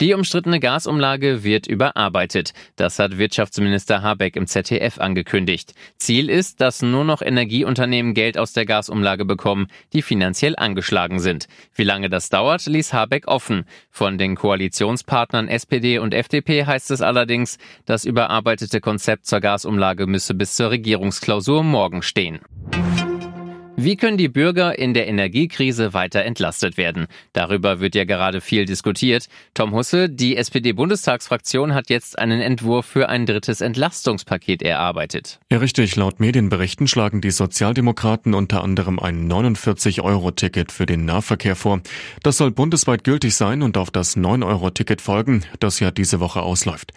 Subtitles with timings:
[0.00, 2.52] Die umstrittene Gasumlage wird überarbeitet.
[2.76, 5.74] Das hat Wirtschaftsminister Habeck im ZDF angekündigt.
[5.96, 11.46] Ziel ist, dass nur noch Energieunternehmen Geld aus der Gasumlage bekommen, die finanziell angeschlagen sind.
[11.74, 13.64] Wie lange das dauert, ließ Habeck offen.
[13.90, 20.34] Von den Koalitionspartnern SPD und FDP heißt es allerdings, das überarbeitete Konzept zur Gasumlage müsse
[20.34, 22.40] bis zur Regierungsklausur morgen stehen.
[23.84, 27.08] Wie können die Bürger in der Energiekrise weiter entlastet werden?
[27.32, 29.26] Darüber wird ja gerade viel diskutiert.
[29.54, 35.40] Tom Husse, die SPD-Bundestagsfraktion hat jetzt einen Entwurf für ein drittes Entlastungspaket erarbeitet.
[35.50, 35.96] Ja, richtig.
[35.96, 41.80] Laut Medienberichten schlagen die Sozialdemokraten unter anderem ein 49-Euro-Ticket für den Nahverkehr vor.
[42.22, 46.92] Das soll bundesweit gültig sein und auf das 9-Euro-Ticket folgen, das ja diese Woche ausläuft.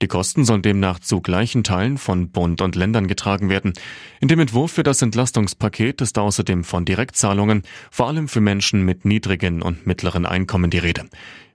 [0.00, 3.72] Die Kosten sollen demnach zu gleichen Teilen von Bund und Ländern getragen werden.
[4.20, 9.04] In dem Entwurf für das Entlastungspaket ist außerdem von Direktzahlungen, vor allem für Menschen mit
[9.04, 11.06] niedrigen und mittleren Einkommen die Rede.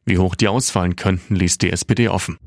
[0.04, 2.38] Wie hoch die ausfallen könnten, ließ die SPD offen.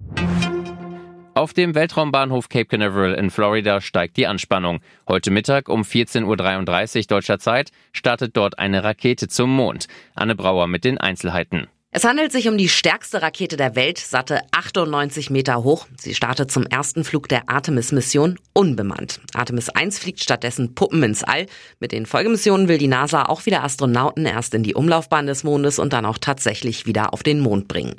[1.32, 4.80] Auf dem Weltraumbahnhof Cape Canaveral in Florida steigt die Anspannung.
[5.08, 9.86] Heute Mittag um 14.33 Uhr deutscher Zeit startet dort eine Rakete zum Mond.
[10.14, 11.68] Anne Brauer mit den Einzelheiten.
[11.96, 15.86] Es handelt sich um die stärkste Rakete der Welt, satte 98 Meter hoch.
[15.98, 19.18] Sie startet zum ersten Flug der Artemis-Mission unbemannt.
[19.32, 21.46] Artemis 1 fliegt stattdessen Puppen ins All.
[21.80, 25.78] Mit den Folgemissionen will die NASA auch wieder Astronauten erst in die Umlaufbahn des Mondes
[25.78, 27.94] und dann auch tatsächlich wieder auf den Mond bringen.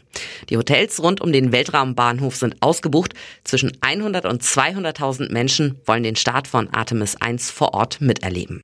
[0.52, 3.16] Die Hotels rund um den Weltraumbahnhof sind ausgebucht.
[3.46, 8.62] Zwischen 100 und 200.000 Menschen wollen den Start von Artemis 1 vor Ort miterleben.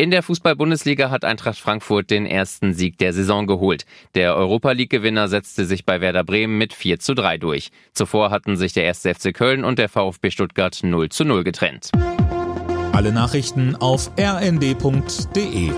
[0.00, 3.84] In der Fußball-Bundesliga hat Eintracht Frankfurt den ersten Sieg der Saison geholt.
[4.14, 7.70] Der Europa League-Gewinner setzte sich bei Werder Bremen mit 4 zu 3 durch.
[7.92, 9.02] Zuvor hatten sich der 1.
[9.02, 11.90] FC Köln und der VfB Stuttgart 0 zu 0 getrennt.
[12.92, 15.70] Alle Nachrichten auf rnd.de